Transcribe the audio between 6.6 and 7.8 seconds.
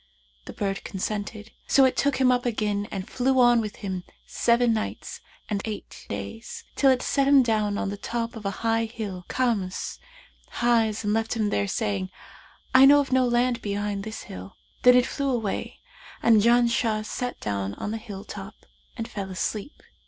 till it set him down